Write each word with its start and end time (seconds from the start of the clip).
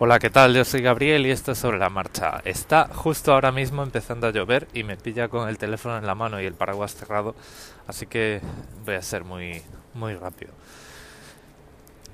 Hola, 0.00 0.20
¿qué 0.20 0.30
tal? 0.30 0.54
Yo 0.54 0.64
soy 0.64 0.80
Gabriel 0.80 1.26
y 1.26 1.32
esto 1.32 1.50
es 1.50 1.58
sobre 1.58 1.76
la 1.76 1.90
marcha. 1.90 2.40
Está 2.44 2.86
justo 2.86 3.32
ahora 3.32 3.50
mismo 3.50 3.82
empezando 3.82 4.28
a 4.28 4.30
llover 4.30 4.68
y 4.72 4.84
me 4.84 4.96
pilla 4.96 5.26
con 5.26 5.48
el 5.48 5.58
teléfono 5.58 5.98
en 5.98 6.06
la 6.06 6.14
mano 6.14 6.40
y 6.40 6.46
el 6.46 6.54
paraguas 6.54 6.94
cerrado, 6.94 7.34
así 7.88 8.06
que 8.06 8.40
voy 8.86 8.94
a 8.94 9.02
ser 9.02 9.24
muy, 9.24 9.60
muy 9.94 10.14
rápido. 10.14 10.52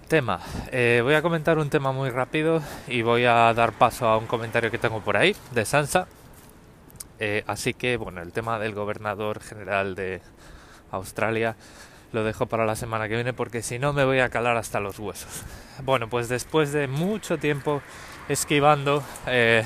Tema. 0.09 0.41
Eh, 0.73 1.01
voy 1.03 1.13
a 1.13 1.21
comentar 1.21 1.59
un 1.59 1.69
tema 1.69 1.93
muy 1.93 2.09
rápido 2.09 2.63
y 2.89 3.03
voy 3.03 3.27
a 3.27 3.53
dar 3.53 3.73
paso 3.75 4.09
a 4.09 4.17
un 4.17 4.27
comentario 4.27 4.71
que 4.71 4.79
tengo 4.79 5.03
por 5.03 5.19
ahí 5.19 5.37
de 5.51 5.67
Sansa. 5.67 6.07
Eh, 7.19 7.45
así 7.47 7.75
que, 7.75 7.99
bueno, 7.99 8.23
el 8.23 8.33
tema 8.33 8.59
del 8.59 8.73
gobernador 8.73 9.41
general 9.41 9.95
de 9.95 10.23
Australia 10.91 11.55
lo 12.15 12.23
dejo 12.25 12.47
para 12.47 12.65
la 12.65 12.77
semana 12.77 13.09
que 13.09 13.17
viene 13.17 13.33
porque 13.33 13.61
si 13.61 13.79
no 13.79 13.93
me 13.93 14.05
voy 14.05 14.21
a 14.21 14.31
calar 14.31 14.57
hasta 14.57 14.81
los 14.81 14.99
huesos. 14.99 15.43
Bueno, 15.83 16.09
pues 16.09 16.29
después 16.29 16.73
de 16.73 16.87
mucho 16.87 17.39
tiempo 17.39 17.83
esquivando, 18.29 19.03
eh, 19.27 19.65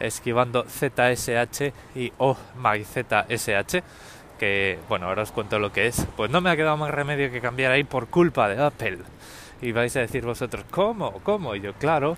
esquivando 0.00 0.64
ZSH 0.64 1.72
y 1.94 2.12
O 2.16 2.36
My 2.56 2.82
ZSH, 2.82 3.82
que 4.38 4.78
bueno, 4.88 5.06
ahora 5.06 5.22
os 5.22 5.32
cuento 5.32 5.58
lo 5.58 5.70
que 5.70 5.86
es, 5.86 6.06
pues 6.16 6.30
no 6.30 6.40
me 6.40 6.50
ha 6.50 6.56
quedado 6.56 6.78
más 6.78 6.90
remedio 6.90 7.30
que 7.30 7.42
cambiar 7.42 7.72
ahí 7.72 7.84
por 7.84 8.08
culpa 8.08 8.48
de 8.48 8.62
Apple. 8.62 8.98
Y 9.60 9.72
vais 9.72 9.94
a 9.96 10.00
decir 10.00 10.24
vosotros, 10.24 10.64
¿cómo? 10.70 11.12
¿Cómo? 11.22 11.54
Y 11.54 11.60
yo, 11.60 11.74
claro, 11.74 12.16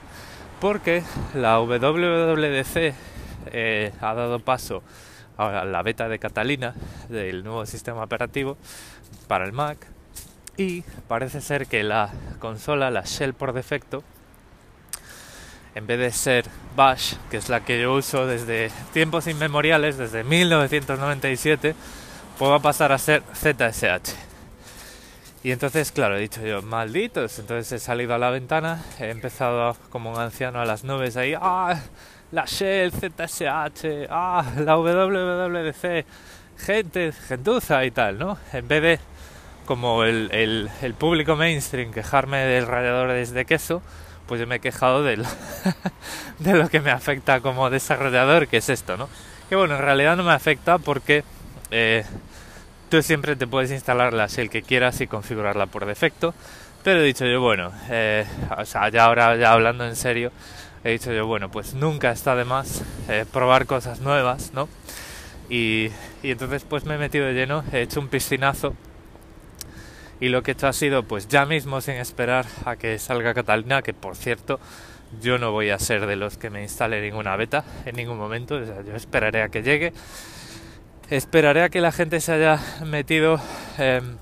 porque 0.60 1.02
la 1.34 1.58
WWDC 1.58 2.94
eh, 3.52 3.92
ha 4.00 4.14
dado 4.14 4.38
paso 4.38 4.82
a 5.36 5.64
la 5.64 5.82
beta 5.82 6.08
de 6.08 6.18
Catalina 6.18 6.74
del 7.08 7.44
nuevo 7.44 7.66
sistema 7.66 8.02
operativo 8.02 8.56
para 9.28 9.44
el 9.44 9.52
Mac 9.52 9.78
y 10.56 10.82
parece 11.08 11.40
ser 11.40 11.66
que 11.66 11.82
la 11.82 12.10
consola, 12.38 12.90
la 12.90 13.02
shell 13.02 13.34
por 13.34 13.52
defecto, 13.52 14.02
en 15.74 15.86
vez 15.86 15.98
de 15.98 16.10
ser 16.10 16.46
Bash, 16.74 17.14
que 17.30 17.36
es 17.36 17.50
la 17.50 17.60
que 17.60 17.80
yo 17.80 17.92
uso 17.92 18.26
desde 18.26 18.70
tiempos 18.94 19.26
inmemoriales, 19.26 19.98
desde 19.98 20.24
1997, 20.24 21.74
pues 22.38 22.50
va 22.50 22.56
a 22.56 22.60
pasar 22.60 22.92
a 22.92 22.98
ser 22.98 23.22
ZSH. 23.34 24.14
Y 25.42 25.52
entonces, 25.52 25.92
claro, 25.92 26.16
he 26.16 26.20
dicho 26.20 26.40
yo, 26.44 26.62
malditos. 26.62 27.38
Entonces 27.38 27.70
he 27.70 27.78
salido 27.78 28.14
a 28.14 28.18
la 28.18 28.30
ventana, 28.30 28.82
he 28.98 29.10
empezado 29.10 29.76
como 29.90 30.12
un 30.12 30.18
anciano 30.18 30.60
a 30.60 30.64
las 30.64 30.82
nubes 30.82 31.16
ahí, 31.16 31.34
¡ah! 31.40 31.78
La 32.32 32.44
Shell, 32.44 32.92
ZSH, 32.92 34.08
¡ah! 34.10 34.44
La 34.58 34.76
WWDC, 34.76 36.04
gente, 36.58 37.12
gentuza 37.12 37.84
y 37.84 37.90
tal, 37.90 38.18
¿no? 38.18 38.38
En 38.52 38.66
vez 38.66 38.82
de 38.82 39.00
como 39.66 40.04
el, 40.04 40.30
el, 40.32 40.94
público 40.94 41.36
mainstream 41.36 41.92
quejarme 41.92 42.38
del 42.38 42.66
radiador 42.66 43.12
de 43.12 43.44
queso, 43.44 43.82
pues 44.26 44.40
yo 44.40 44.46
me 44.46 44.56
he 44.56 44.60
quejado 44.60 45.02
de 46.38 46.54
lo 46.54 46.68
que 46.68 46.80
me 46.80 46.90
afecta 46.90 47.40
como 47.40 47.68
desarrollador, 47.70 48.48
que 48.48 48.58
es 48.58 48.68
esto, 48.68 48.96
¿no? 48.96 49.08
Que 49.48 49.56
bueno, 49.56 49.76
en 49.76 49.82
realidad 49.82 50.16
no 50.16 50.24
me 50.24 50.32
afecta 50.32 50.78
porque 50.78 51.24
eh, 51.70 52.04
tú 52.88 53.02
siempre 53.02 53.36
te 53.36 53.46
puedes 53.46 53.70
instalar 53.70 54.12
la 54.12 54.26
shell 54.26 54.50
que 54.50 54.62
quieras 54.62 55.00
y 55.00 55.06
configurarla 55.06 55.66
por 55.66 55.86
defecto. 55.86 56.34
Pero 56.82 57.00
he 57.00 57.04
dicho 57.04 57.26
yo, 57.26 57.40
bueno, 57.40 57.72
eh, 57.90 58.24
o 58.56 58.64
sea, 58.64 58.88
ya 58.88 59.04
ahora 59.04 59.36
ya 59.36 59.52
hablando 59.52 59.84
en 59.84 59.96
serio, 59.96 60.30
he 60.86 60.92
dicho 60.92 61.12
yo, 61.12 61.26
bueno, 61.26 61.50
pues 61.50 61.74
nunca 61.74 62.12
está 62.12 62.36
de 62.36 62.44
más 62.44 62.84
eh, 63.08 63.24
probar 63.32 63.66
cosas 63.66 64.00
nuevas, 64.00 64.52
¿no? 64.54 64.68
Y, 65.48 65.90
entonces 66.22 66.64
pues 66.64 66.84
me 66.84 66.94
he 66.94 66.98
metido 66.98 67.26
de 67.26 67.34
lleno, 67.34 67.64
he 67.72 67.80
hecho 67.80 68.00
un 68.00 68.08
piscinazo 68.08 68.74
y 70.20 70.28
lo 70.28 70.42
que 70.42 70.52
he 70.52 70.54
hecho 70.54 70.68
ha 70.68 70.72
sido 70.72 71.02
pues 71.02 71.28
ya 71.28 71.44
mismo 71.44 71.80
sin 71.80 71.94
esperar 71.94 72.46
a 72.64 72.76
que 72.76 72.98
salga 72.98 73.34
Catalina, 73.34 73.82
que 73.82 73.94
por 73.94 74.16
cierto 74.16 74.60
yo 75.20 75.38
no 75.38 75.50
voy 75.50 75.70
a 75.70 75.78
ser 75.78 76.06
de 76.06 76.16
los 76.16 76.36
que 76.36 76.50
me 76.50 76.62
instale 76.62 77.00
ninguna 77.00 77.36
beta 77.36 77.64
en 77.84 77.96
ningún 77.96 78.18
momento, 78.18 78.60
yo 78.62 78.94
esperaré 78.94 79.42
a 79.42 79.48
que 79.48 79.62
llegue, 79.62 79.92
esperaré 81.10 81.62
a 81.62 81.68
que 81.68 81.80
la 81.80 81.90
gente 81.90 82.20
se 82.20 82.32
haya 82.32 82.60
metido 82.84 83.40
em, 83.78 84.16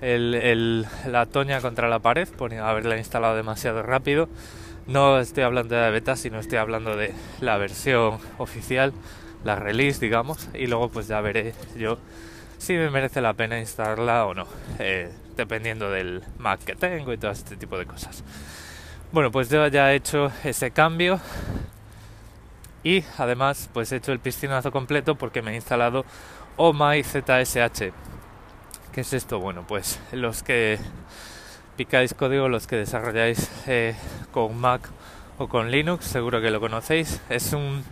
la 0.00 1.26
toña 1.26 1.60
contra 1.60 1.88
la 1.88 1.98
pared 2.00 2.28
por 2.28 2.52
haberla 2.54 2.98
instalado 2.98 3.34
demasiado 3.34 3.82
rápido. 3.82 4.28
No 4.90 5.20
estoy 5.20 5.44
hablando 5.44 5.76
de 5.76 5.82
la 5.82 5.90
beta, 5.90 6.16
sino 6.16 6.40
estoy 6.40 6.58
hablando 6.58 6.96
de 6.96 7.14
la 7.40 7.56
versión 7.58 8.18
oficial, 8.38 8.92
la 9.44 9.54
release, 9.54 10.00
digamos, 10.00 10.48
y 10.52 10.66
luego 10.66 10.88
pues 10.88 11.06
ya 11.06 11.20
veré 11.20 11.54
yo 11.76 11.96
si 12.58 12.72
me 12.72 12.90
merece 12.90 13.20
la 13.20 13.34
pena 13.34 13.60
instalarla 13.60 14.26
o 14.26 14.34
no, 14.34 14.48
eh, 14.80 15.08
dependiendo 15.36 15.92
del 15.92 16.24
Mac 16.38 16.64
que 16.64 16.74
tengo 16.74 17.12
y 17.12 17.18
todo 17.18 17.30
este 17.30 17.56
tipo 17.56 17.78
de 17.78 17.86
cosas. 17.86 18.24
Bueno, 19.12 19.30
pues 19.30 19.48
yo 19.48 19.64
ya 19.68 19.92
he 19.92 19.94
hecho 19.94 20.32
ese 20.42 20.72
cambio 20.72 21.20
y 22.82 23.04
además 23.16 23.70
pues 23.72 23.92
he 23.92 23.96
hecho 23.96 24.10
el 24.10 24.18
piscinazo 24.18 24.72
completo 24.72 25.14
porque 25.14 25.40
me 25.40 25.52
he 25.52 25.54
instalado 25.54 26.04
OMI 26.56 27.04
ZSH. 27.04 27.92
¿Qué 28.92 29.02
es 29.02 29.12
esto? 29.12 29.38
Bueno, 29.38 29.64
pues 29.68 30.00
los 30.10 30.42
que 30.42 30.80
picáis 31.76 32.12
código, 32.12 32.48
los 32.48 32.66
que 32.66 32.74
desarrolláis 32.74 33.50
eh, 33.68 33.94
con 34.30 34.58
Mac 34.58 34.88
o 35.38 35.48
con 35.48 35.70
Linux, 35.70 36.04
seguro 36.04 36.40
que 36.40 36.50
lo 36.50 36.60
conocéis. 36.60 37.20
Es 37.28 37.52
un, 37.52 37.84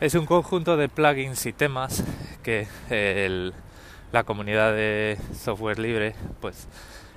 es 0.00 0.14
un 0.14 0.26
conjunto 0.26 0.76
de 0.76 0.88
plugins 0.88 1.46
y 1.46 1.52
temas 1.52 2.04
que 2.42 2.66
eh, 2.90 3.26
el, 3.26 3.54
la 4.12 4.24
comunidad 4.24 4.72
de 4.72 5.18
software 5.34 5.78
libre, 5.78 6.14
pues 6.40 6.68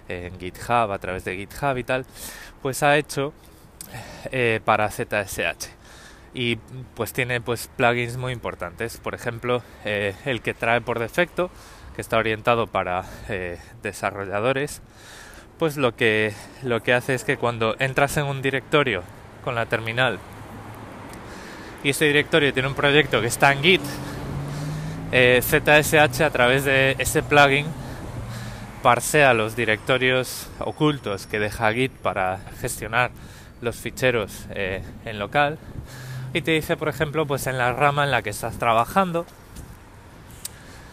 en 0.10 0.40
GitHub, 0.40 0.92
a 0.92 1.00
través 1.00 1.26
de 1.26 1.36
GitHub 1.36 1.78
y 1.78 1.84
tal, 1.84 2.06
pues 2.62 2.84
ha 2.84 2.98
hecho 2.98 3.34
eh, 4.32 4.60
para 4.64 4.90
ZSH. 4.90 5.70
Y 6.34 6.58
pues 6.96 7.14
tiene 7.14 7.42
pues 7.42 7.70
plugins 7.76 8.18
muy 8.18 8.34
importantes. 8.34 8.98
Por 8.98 9.16
ejemplo, 9.16 9.64
eh, 9.86 10.16
el 10.26 10.42
que 10.42 10.54
trae 10.54 10.82
por 10.82 11.00
defecto, 11.00 11.50
que 11.96 12.02
está 12.02 12.18
orientado 12.18 12.68
para 12.68 13.06
eh, 13.30 13.58
desarrolladores, 13.82 14.82
pues 15.58 15.78
lo 15.78 15.96
que, 15.96 16.34
lo 16.64 16.84
que 16.84 16.94
hace 16.94 17.14
es 17.14 17.24
que 17.24 17.38
cuando 17.38 17.76
entras 17.80 18.18
en 18.18 18.26
un 18.26 18.42
directorio 18.42 19.04
con 19.44 19.56
la 19.56 19.66
terminal 19.66 20.20
y 21.84 21.90
ese 21.90 22.06
directorio 22.06 22.54
tiene 22.54 22.68
un 22.68 22.76
proyecto 22.76 23.22
que 23.22 23.28
está 23.28 23.52
en 23.54 23.62
Git, 23.62 23.82
ZSH 25.12 25.94
eh, 25.94 26.24
a 26.24 26.30
través 26.30 26.66
de 26.66 26.96
ese 27.00 27.24
plugin 27.24 27.66
parsea 28.84 29.34
los 29.34 29.56
directorios 29.56 30.48
ocultos 30.60 31.28
que 31.28 31.40
deja 31.40 31.72
Git 31.74 31.92
para 31.92 32.40
gestionar 32.60 33.12
los 33.62 33.76
ficheros 33.76 34.46
eh, 34.52 34.84
en 35.06 35.18
local 35.18 35.58
y 36.34 36.42
te 36.42 36.52
dice 36.52 36.78
por 36.78 36.90
ejemplo 36.90 37.26
pues 37.26 37.48
en 37.48 37.58
la 37.58 37.74
rama 37.74 38.04
en 38.04 38.12
la 38.12 38.22
que 38.22 38.30
estás 38.30 38.60
trabajando 38.60 39.26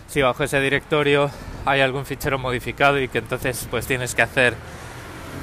si 0.08 0.22
bajo 0.22 0.44
ese 0.44 0.60
directorio 0.60 1.30
hay 1.64 1.80
algún 1.80 2.04
fichero 2.04 2.38
modificado 2.38 3.00
y 3.00 3.08
que 3.08 3.19
entonces 3.19 3.66
pues 3.70 3.86
tienes 3.86 4.14
que 4.14 4.22
hacer 4.22 4.54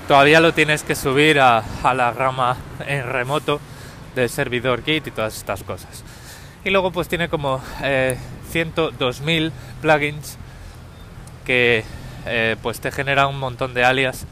todavía 0.07 0.39
lo 0.39 0.53
tienes 0.53 0.83
que 0.83 0.95
subir 0.95 1.39
a, 1.39 1.63
la 1.83 2.11
rama 2.11 2.57
en 2.85 3.07
remoto 3.07 3.59
del 4.15 4.29
servidor 4.29 4.83
Git 4.83 5.07
y 5.07 5.11
todas 5.11 5.37
estas 5.37 5.63
cosas 5.63 6.03
y 6.63 6.69
luego 6.69 6.91
pues 6.91 7.07
tiene 7.07 7.29
como 7.29 7.61
eh, 7.83 8.17
102.000 8.53 9.51
plugins 9.81 10.37
que 11.45 11.83
eh, 12.25 12.55
pues 12.61 12.79
te 12.79 12.91
generan 12.91 13.27
un 13.27 13.39
montón 13.39 13.73
de 13.73 13.83
alias 13.83 14.25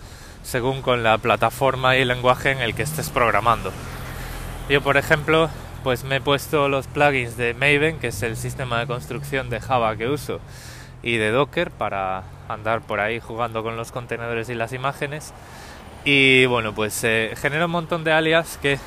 según 0.44 0.82
con 0.82 1.04
la 1.04 1.18
plataforma 1.18 1.98
y 1.98 2.02
el 2.02 2.08
lenguaje 2.08 2.52
en 2.52 2.60
el 2.60 2.74
que 2.74 2.84
estés 2.84 3.10
programando. 3.10 3.72
Yo 4.70 4.82
por 4.82 4.98
ejemplo 4.98 5.50
pues 5.84 6.04
me 6.04 6.18
he 6.18 6.22
puesto 6.22 6.70
los 6.70 6.88
plugins 6.88 7.38
de 7.38 7.54
Maven, 7.54 8.00
que 8.00 8.08
es 8.08 8.22
el 8.22 8.36
sistema 8.36 8.80
de 8.80 8.88
construcción 8.88 9.50
de 9.50 9.60
Java 9.62 9.96
que 9.96 10.08
uso, 10.08 10.40
y 11.04 11.18
de 11.18 11.32
Docker 11.32 11.72
para 11.72 12.24
andar 12.48 12.82
por 12.82 13.00
ahí 13.00 13.20
jugando 13.20 13.64
con 13.64 13.78
los 13.78 13.92
contenedores 13.92 14.50
y 14.50 14.56
las 14.56 14.74
imágenes. 14.74 15.34
Y 16.06 16.46
bueno, 16.46 16.74
pues 16.74 17.04
eh, 17.04 17.34
genera 17.36 17.66
un 17.66 17.72
montón 17.72 18.04
de 18.04 18.12
alias 18.12 18.58
que 18.62 18.80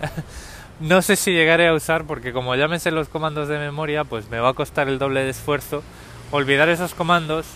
No 0.80 1.00
sé 1.00 1.16
si 1.16 1.32
llegaré 1.32 1.68
a 1.68 1.72
usar 1.72 2.04
porque 2.04 2.34
como 2.34 2.54
ya 2.54 2.68
me 2.68 2.78
sé 2.78 2.90
los 2.90 3.08
comandos 3.08 3.48
de 3.48 3.58
memoria, 3.58 4.04
pues 4.04 4.28
me 4.28 4.40
va 4.40 4.50
a 4.50 4.54
costar 4.54 4.88
el 4.88 4.98
doble 4.98 5.22
de 5.22 5.30
esfuerzo 5.30 5.82
olvidar 6.32 6.68
esos 6.68 6.94
comandos 6.94 7.46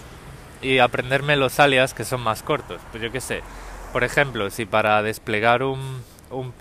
y 0.62 0.79
aprenderme 0.79 1.37
los 1.37 1.61
alias 1.61 1.93
que 1.93 2.05
son 2.05 2.23
más 2.23 2.43
cortos. 2.43 2.81
Pues 2.91 3.03
yo 3.03 3.12
qué 3.12 3.21
sé. 3.21 3.43
Por 3.93 4.05
ejemplo, 4.05 4.49
si 4.50 4.65
para 4.65 5.03
desplegar 5.03 5.62
un, 5.62 6.03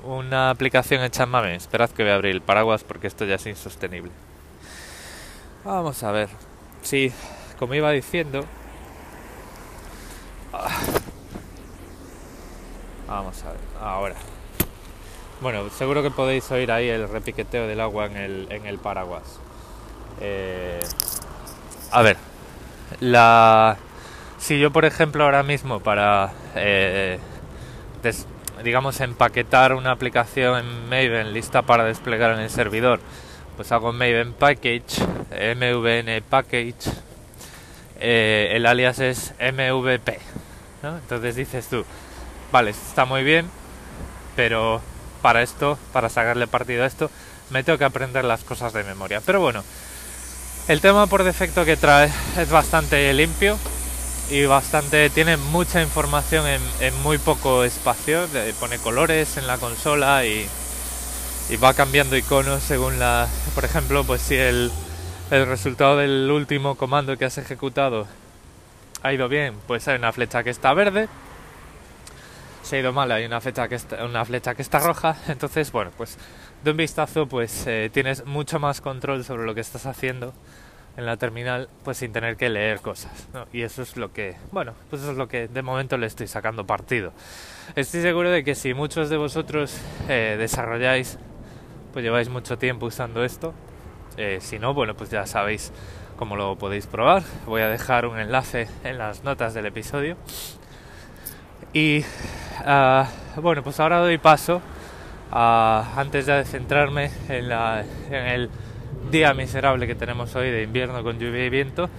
una 0.03 0.49
aplicación 0.49 1.03
hecha 1.03 1.25
Maven, 1.25 1.53
esperad 1.53 1.91
que 1.91 2.03
voy 2.03 2.11
a 2.11 2.15
abrir 2.15 2.35
el 2.35 2.41
paraguas 2.41 2.83
porque 2.83 3.07
esto 3.07 3.25
ya 3.25 3.35
es 3.35 3.45
insostenible. 3.45 4.11
Vamos 5.63 6.03
a 6.03 6.11
ver. 6.11 6.48
Sí, 6.81 7.11
como 7.57 7.73
iba 7.75 7.91
diciendo... 7.91 8.45
Ah. 10.53 10.77
Vamos 13.07 13.43
a 13.43 13.51
ver, 13.51 13.59
ahora. 13.81 14.15
Bueno, 15.41 15.69
seguro 15.69 16.03
que 16.03 16.11
podéis 16.11 16.49
oír 16.51 16.71
ahí 16.71 16.89
el 16.89 17.07
repiqueteo 17.07 17.67
del 17.67 17.79
agua 17.79 18.05
en 18.05 18.17
el, 18.17 18.47
en 18.51 18.65
el 18.65 18.77
paraguas. 18.77 19.39
Eh, 20.21 20.79
a 21.91 22.01
ver, 22.01 22.17
la, 22.99 23.77
si 24.37 24.59
yo 24.59 24.71
por 24.71 24.85
ejemplo 24.85 25.23
ahora 25.23 25.43
mismo 25.43 25.79
para... 25.79 26.33
Eh, 26.55 27.19
digamos, 28.63 28.99
empaquetar 29.01 29.73
una 29.73 29.91
aplicación 29.91 30.59
en 30.59 30.89
Maven 30.89 31.33
lista 31.33 31.61
para 31.61 31.85
desplegar 31.85 32.31
en 32.33 32.39
el 32.39 32.49
servidor, 32.49 32.99
pues 33.55 33.71
hago 33.71 33.91
Maven 33.93 34.33
Package, 34.33 35.01
MVN 35.31 36.23
Package, 36.29 36.91
eh, 37.99 38.51
el 38.53 38.65
alias 38.65 38.99
es 38.99 39.33
MVP. 39.39 40.19
Entonces 40.83 41.35
dices 41.35 41.67
tú, 41.67 41.85
vale, 42.51 42.71
está 42.71 43.05
muy 43.05 43.23
bien, 43.23 43.49
pero 44.35 44.81
para 45.21 45.41
esto, 45.41 45.77
para 45.91 46.09
sacarle 46.09 46.47
partido 46.47 46.83
a 46.83 46.87
esto, 46.87 47.11
me 47.49 47.63
tengo 47.63 47.77
que 47.77 47.85
aprender 47.85 48.23
las 48.25 48.43
cosas 48.43 48.73
de 48.73 48.83
memoria. 48.83 49.21
Pero 49.25 49.41
bueno, 49.41 49.63
el 50.67 50.81
tema 50.81 51.07
por 51.07 51.23
defecto 51.23 51.65
que 51.65 51.77
trae 51.77 52.11
es 52.37 52.49
bastante 52.49 53.11
limpio 53.13 53.57
y 54.29 54.45
bastante 54.45 55.09
tiene 55.09 55.37
mucha 55.37 55.81
información 55.81 56.45
en, 56.79 56.93
muy 57.01 57.17
poco 57.17 57.63
espacio. 57.63 58.27
Pone 58.59 58.77
colores 58.77 59.37
en 59.37 59.47
la 59.47 59.57
consola 59.57 60.25
y, 60.25 60.47
y 61.49 61.55
va 61.57 61.73
cambiando 61.73 62.15
iconos 62.15 62.63
según 62.63 62.99
la, 62.99 63.27
por 63.55 63.65
ejemplo, 63.65 64.03
pues 64.03 64.21
si 64.21 64.35
el 64.35 64.71
el 65.31 65.45
resultado 65.45 65.97
del 65.97 66.29
último 66.31 66.75
comando 66.75 67.15
que 67.15 67.25
has 67.25 67.37
ejecutado 67.37 68.07
ha 69.03 69.13
ido 69.13 69.29
bien, 69.29 69.53
pues 69.67 69.87
hay 69.87 69.97
una 69.97 70.11
flecha 70.11 70.43
que 70.43 70.49
está 70.49 70.73
verde. 70.73 71.07
Si 72.63 72.75
ha 72.75 72.79
ido 72.79 72.93
mal, 72.93 73.11
hay 73.11 73.25
una 73.25 73.39
flecha 73.39 73.67
que 73.67 73.75
está, 73.75 74.03
una 74.05 74.25
flecha 74.25 74.55
que 74.55 74.63
está 74.63 74.79
roja. 74.79 75.15
Entonces, 75.27 75.71
bueno, 75.71 75.91
pues 75.95 76.17
de 76.63 76.71
un 76.71 76.77
vistazo, 76.77 77.27
pues 77.27 77.65
eh, 77.67 77.89
tienes 77.93 78.25
mucho 78.25 78.59
más 78.59 78.81
control 78.81 79.23
sobre 79.23 79.45
lo 79.45 79.53
que 79.53 79.61
estás 79.61 79.85
haciendo 79.85 80.33
en 80.97 81.05
la 81.05 81.15
terminal, 81.15 81.69
pues 81.83 81.97
sin 81.97 82.11
tener 82.11 82.35
que 82.35 82.49
leer 82.49 82.81
cosas. 82.81 83.11
Y 83.53 83.61
eso 83.61 83.83
es 83.83 83.95
lo 83.97 84.11
que, 84.11 84.35
bueno, 84.51 84.73
pues 84.89 85.03
eso 85.03 85.11
es 85.11 85.17
lo 85.17 85.27
que 85.27 85.47
de 85.47 85.61
momento 85.61 85.97
le 85.97 86.07
estoy 86.07 86.27
sacando 86.27 86.65
partido. 86.65 87.13
Estoy 87.75 88.01
seguro 88.01 88.31
de 88.31 88.43
que 88.43 88.55
si 88.55 88.73
muchos 88.73 89.09
de 89.09 89.17
vosotros 89.17 89.77
eh, 90.09 90.35
desarrolláis, 90.37 91.19
pues 91.93 92.03
lleváis 92.03 92.29
mucho 92.29 92.57
tiempo 92.57 92.87
usando 92.87 93.23
esto, 93.23 93.53
eh, 94.19 94.39
si 94.41 94.59
no, 94.59 94.73
bueno, 94.73 94.95
pues 94.95 95.09
ya 95.09 95.25
sabéis 95.25 95.71
cómo 96.17 96.35
lo 96.35 96.57
podéis 96.57 96.87
probar. 96.87 97.23
Voy 97.45 97.61
a 97.61 97.69
dejar 97.69 98.05
un 98.05 98.19
enlace 98.19 98.67
en 98.83 98.97
las 98.97 99.23
notas 99.23 99.53
del 99.53 99.65
episodio. 99.65 100.17
Y 101.71 102.03
ah, 102.65 103.07
bueno, 103.37 103.63
pues 103.63 103.79
ahora 103.79 103.99
doy 103.99 104.17
paso 104.17 104.61
a, 105.31 105.93
antes 105.95 106.25
de 106.25 106.43
centrarme 106.43 107.11
en, 107.29 107.47
la, 107.47 107.85
en 108.09 108.25
el 108.25 108.49
día 109.09 109.33
miserable 109.33 109.87
que 109.87 109.95
tenemos 109.95 110.35
hoy 110.35 110.51
de 110.51 110.63
invierno 110.63 111.01
con 111.01 111.17
lluvia 111.17 111.45
y 111.45 111.49
viento. 111.49 111.89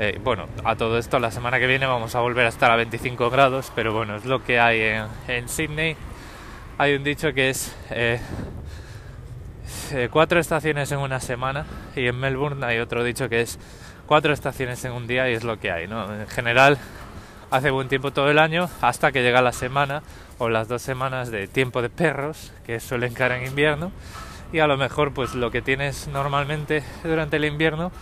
Eh, 0.00 0.18
bueno, 0.24 0.46
a 0.64 0.74
todo 0.74 0.98
esto 0.98 1.20
la 1.20 1.30
semana 1.30 1.60
que 1.60 1.68
viene 1.68 1.86
vamos 1.86 2.16
a 2.16 2.20
volver 2.20 2.46
a 2.46 2.48
estar 2.48 2.72
a 2.72 2.76
25 2.76 3.30
grados, 3.30 3.70
pero 3.76 3.92
bueno, 3.92 4.16
es 4.16 4.24
lo 4.24 4.42
que 4.42 4.58
hay 4.58 4.80
en, 4.80 5.04
en 5.28 5.48
Sydney. 5.48 5.94
Hay 6.78 6.96
un 6.96 7.04
dicho 7.04 7.32
que 7.32 7.50
es 7.50 7.76
eh, 7.90 8.18
cuatro 10.10 10.40
estaciones 10.40 10.92
en 10.92 10.98
una 10.98 11.20
semana 11.20 11.66
y 11.96 12.06
en 12.06 12.18
Melbourne 12.18 12.64
hay 12.64 12.78
otro 12.78 13.04
dicho 13.04 13.28
que 13.28 13.40
es 13.40 13.58
cuatro 14.06 14.32
estaciones 14.32 14.84
en 14.84 14.92
un 14.92 15.06
día 15.06 15.30
y 15.30 15.34
es 15.34 15.44
lo 15.44 15.58
que 15.58 15.70
hay, 15.70 15.86
¿no? 15.86 16.12
En 16.14 16.26
general 16.26 16.78
hace 17.50 17.70
buen 17.70 17.88
tiempo 17.88 18.12
todo 18.12 18.30
el 18.30 18.38
año 18.38 18.68
hasta 18.80 19.12
que 19.12 19.22
llega 19.22 19.42
la 19.42 19.52
semana 19.52 20.02
o 20.38 20.48
las 20.48 20.68
dos 20.68 20.82
semanas 20.82 21.30
de 21.30 21.48
tiempo 21.48 21.82
de 21.82 21.90
perros 21.90 22.52
que 22.64 22.80
suelen 22.80 23.14
caer 23.14 23.32
en 23.32 23.46
invierno 23.46 23.92
y 24.52 24.60
a 24.60 24.66
lo 24.66 24.76
mejor 24.76 25.12
pues 25.12 25.34
lo 25.34 25.50
que 25.50 25.62
tienes 25.62 26.08
normalmente 26.08 26.82
durante 27.04 27.36
el 27.36 27.44
invierno 27.44 27.92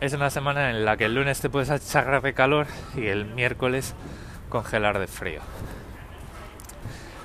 es 0.00 0.12
una 0.14 0.30
semana 0.30 0.70
en 0.70 0.84
la 0.84 0.96
que 0.96 1.04
el 1.04 1.14
lunes 1.14 1.40
te 1.40 1.48
puedes 1.48 1.70
achar 1.70 2.20
de 2.22 2.34
calor 2.34 2.66
y 2.96 3.06
el 3.06 3.24
miércoles 3.24 3.94
congelar 4.48 4.98
de 4.98 5.06
frío. 5.06 5.40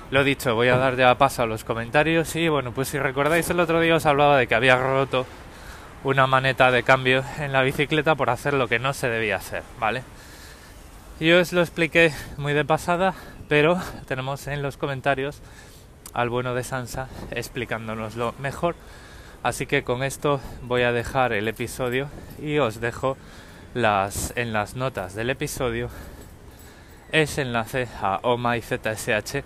Lo 0.10 0.24
dicho, 0.24 0.56
voy 0.56 0.70
a 0.70 0.78
dar 0.78 0.96
ya 0.96 1.18
paso 1.18 1.44
a 1.44 1.46
los 1.46 1.66
comentarios 1.66 2.34
y 2.38 2.48
bueno, 2.48 2.72
pues 2.72 2.88
si 2.88 2.98
recordáis 2.98 3.50
el 3.50 3.60
otro 3.60 3.82
día 3.82 3.96
os 3.96 4.06
hablaba 4.06 4.38
de 4.38 4.48
que 4.48 4.56
había 4.56 4.78
roto 4.78 5.26
una 6.06 6.28
maneta 6.28 6.72
de 6.72 6.84
cambio 6.84 7.26
en 7.40 7.52
la 7.52 7.62
bicicleta 7.62 8.16
por 8.16 8.30
hacer 8.30 8.54
lo 8.54 8.70
que 8.70 8.80
no 8.80 8.94
se 8.94 9.10
debía 9.10 9.36
hacer, 9.36 9.64
¿vale? 9.82 10.04
Yo 11.20 11.42
os 11.42 11.52
lo 11.52 11.60
expliqué 11.60 12.14
muy 12.38 12.54
de 12.54 12.64
pasada, 12.64 13.16
pero 13.50 13.82
tenemos 14.08 14.48
en 14.48 14.62
los 14.62 14.78
comentarios 14.78 15.42
al 16.14 16.30
bueno 16.30 16.54
de 16.54 16.64
Sansa 16.64 17.10
explicándonoslo 17.32 18.34
mejor. 18.40 18.76
Así 19.44 19.66
que 19.66 19.84
con 19.84 20.04
esto 20.04 20.40
voy 20.62 20.84
a 20.84 20.94
dejar 20.94 21.34
el 21.34 21.50
episodio 21.50 22.08
y 22.42 22.60
os 22.60 22.80
dejo 22.80 23.18
las, 23.74 24.32
en 24.38 24.54
las 24.54 24.76
notas 24.78 25.16
del 25.16 25.32
episodio 25.32 25.90
ese 27.12 27.42
enlace 27.42 27.90
a 28.02 28.20
OMAIZSH 28.24 29.44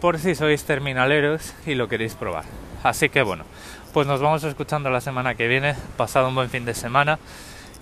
por 0.00 0.18
si 0.18 0.34
sois 0.34 0.64
terminaleros 0.64 1.54
y 1.66 1.74
lo 1.74 1.88
queréis 1.88 2.14
probar. 2.14 2.44
Así 2.82 3.08
que 3.08 3.22
bueno, 3.22 3.44
pues 3.92 4.06
nos 4.06 4.20
vamos 4.20 4.42
escuchando 4.44 4.88
la 4.90 5.00
semana 5.00 5.34
que 5.34 5.48
viene, 5.48 5.74
pasado 5.96 6.28
un 6.28 6.34
buen 6.34 6.48
fin 6.48 6.64
de 6.64 6.74
semana. 6.74 7.18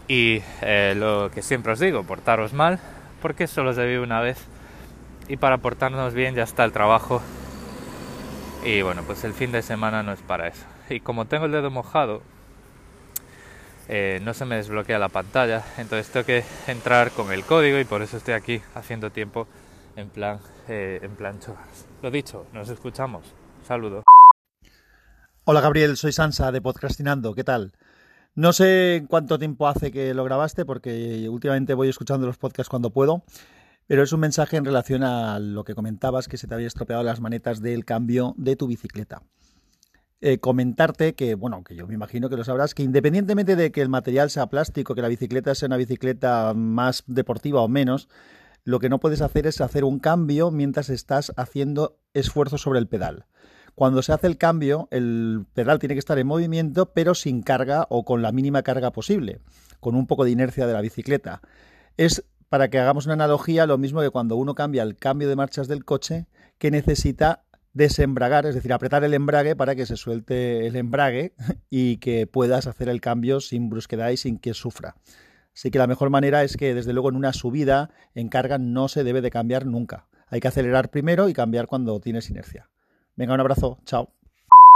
Y 0.08 0.42
eh, 0.62 0.94
lo 0.96 1.30
que 1.30 1.42
siempre 1.42 1.72
os 1.72 1.78
digo, 1.78 2.02
portaros 2.02 2.52
mal, 2.52 2.80
porque 3.20 3.46
solo 3.46 3.72
se 3.74 3.84
vive 3.86 4.00
una 4.00 4.20
vez. 4.20 4.38
Y 5.28 5.36
para 5.36 5.58
portarnos 5.58 6.14
bien 6.14 6.34
ya 6.34 6.42
está 6.42 6.64
el 6.64 6.72
trabajo. 6.72 7.22
Y 8.64 8.82
bueno, 8.82 9.02
pues 9.04 9.22
el 9.24 9.34
fin 9.34 9.52
de 9.52 9.62
semana 9.62 10.02
no 10.02 10.12
es 10.12 10.20
para 10.20 10.48
eso. 10.48 10.64
Y 10.88 11.00
como 11.00 11.26
tengo 11.26 11.44
el 11.44 11.52
dedo 11.52 11.70
mojado, 11.70 12.22
eh, 13.88 14.20
no 14.22 14.34
se 14.34 14.44
me 14.44 14.56
desbloquea 14.56 14.98
la 14.98 15.08
pantalla, 15.08 15.64
entonces 15.78 16.08
tengo 16.12 16.26
que 16.26 16.44
entrar 16.66 17.10
con 17.10 17.32
el 17.32 17.44
código 17.44 17.78
y 17.78 17.84
por 17.84 18.02
eso 18.02 18.16
estoy 18.16 18.34
aquí 18.34 18.60
haciendo 18.74 19.10
tiempo 19.10 19.46
en 19.98 20.10
plan, 20.10 20.38
eh, 20.68 21.00
en 21.02 21.16
plan 21.16 21.38
Lo 22.02 22.10
dicho, 22.10 22.46
nos 22.52 22.68
escuchamos. 22.68 23.34
Saludos. 23.66 24.04
Hola 25.44 25.60
Gabriel, 25.60 25.96
soy 25.96 26.12
Sansa 26.12 26.52
de 26.52 26.62
Podcastinando. 26.62 27.34
¿Qué 27.34 27.42
tal? 27.42 27.72
No 28.36 28.52
sé 28.52 29.04
cuánto 29.08 29.40
tiempo 29.40 29.66
hace 29.66 29.90
que 29.90 30.14
lo 30.14 30.22
grabaste 30.22 30.64
porque 30.64 31.28
últimamente 31.28 31.74
voy 31.74 31.88
escuchando 31.88 32.28
los 32.28 32.38
podcasts 32.38 32.70
cuando 32.70 32.90
puedo, 32.90 33.24
pero 33.88 34.04
es 34.04 34.12
un 34.12 34.20
mensaje 34.20 34.56
en 34.56 34.64
relación 34.64 35.02
a 35.02 35.40
lo 35.40 35.64
que 35.64 35.74
comentabas 35.74 36.28
que 36.28 36.36
se 36.36 36.46
te 36.46 36.54
había 36.54 36.68
estropeado 36.68 37.02
las 37.02 37.20
manetas 37.20 37.60
del 37.60 37.84
cambio 37.84 38.34
de 38.36 38.54
tu 38.54 38.68
bicicleta. 38.68 39.22
Eh, 40.20 40.38
comentarte 40.38 41.14
que, 41.14 41.34
bueno, 41.34 41.64
que 41.64 41.74
yo 41.74 41.88
me 41.88 41.94
imagino 41.94 42.28
que 42.28 42.36
lo 42.36 42.44
sabrás, 42.44 42.74
que 42.74 42.84
independientemente 42.84 43.56
de 43.56 43.72
que 43.72 43.82
el 43.82 43.88
material 43.88 44.30
sea 44.30 44.46
plástico, 44.46 44.94
que 44.94 45.02
la 45.02 45.08
bicicleta 45.08 45.54
sea 45.56 45.66
una 45.66 45.76
bicicleta 45.76 46.54
más 46.54 47.02
deportiva 47.06 47.62
o 47.62 47.68
menos, 47.68 48.08
lo 48.68 48.80
que 48.80 48.90
no 48.90 49.00
puedes 49.00 49.22
hacer 49.22 49.46
es 49.46 49.62
hacer 49.62 49.82
un 49.82 49.98
cambio 49.98 50.50
mientras 50.50 50.90
estás 50.90 51.32
haciendo 51.38 51.96
esfuerzo 52.12 52.58
sobre 52.58 52.78
el 52.78 52.86
pedal. 52.86 53.24
Cuando 53.74 54.02
se 54.02 54.12
hace 54.12 54.26
el 54.26 54.36
cambio, 54.36 54.88
el 54.90 55.46
pedal 55.54 55.78
tiene 55.78 55.94
que 55.94 56.00
estar 56.00 56.18
en 56.18 56.26
movimiento, 56.26 56.92
pero 56.92 57.14
sin 57.14 57.40
carga 57.40 57.86
o 57.88 58.04
con 58.04 58.20
la 58.20 58.30
mínima 58.30 58.62
carga 58.62 58.92
posible, 58.92 59.40
con 59.80 59.94
un 59.94 60.06
poco 60.06 60.26
de 60.26 60.32
inercia 60.32 60.66
de 60.66 60.74
la 60.74 60.82
bicicleta. 60.82 61.40
Es, 61.96 62.26
para 62.50 62.68
que 62.68 62.78
hagamos 62.78 63.06
una 63.06 63.14
analogía, 63.14 63.64
lo 63.64 63.78
mismo 63.78 64.02
que 64.02 64.10
cuando 64.10 64.36
uno 64.36 64.54
cambia 64.54 64.82
el 64.82 64.96
cambio 64.96 65.30
de 65.30 65.36
marchas 65.36 65.66
del 65.66 65.86
coche, 65.86 66.26
que 66.58 66.70
necesita 66.70 67.44
desembragar, 67.72 68.44
es 68.44 68.54
decir, 68.54 68.74
apretar 68.74 69.02
el 69.02 69.14
embrague 69.14 69.56
para 69.56 69.76
que 69.76 69.86
se 69.86 69.96
suelte 69.96 70.66
el 70.66 70.76
embrague 70.76 71.32
y 71.70 71.96
que 71.96 72.26
puedas 72.26 72.66
hacer 72.66 72.90
el 72.90 73.00
cambio 73.00 73.40
sin 73.40 73.70
brusquedad 73.70 74.10
y 74.10 74.18
sin 74.18 74.38
que 74.38 74.52
sufra. 74.52 74.94
Así 75.58 75.72
que 75.72 75.78
la 75.78 75.88
mejor 75.88 76.08
manera 76.08 76.44
es 76.44 76.56
que, 76.56 76.72
desde 76.72 76.92
luego, 76.92 77.08
en 77.08 77.16
una 77.16 77.32
subida 77.32 77.90
en 78.14 78.28
carga 78.28 78.58
no 78.58 78.86
se 78.86 79.02
debe 79.02 79.20
de 79.20 79.32
cambiar 79.32 79.66
nunca. 79.66 80.06
Hay 80.28 80.38
que 80.38 80.46
acelerar 80.46 80.88
primero 80.88 81.28
y 81.28 81.32
cambiar 81.32 81.66
cuando 81.66 81.98
tienes 81.98 82.30
inercia. 82.30 82.70
Venga, 83.16 83.34
un 83.34 83.40
abrazo. 83.40 83.80
Chao. 83.84 84.17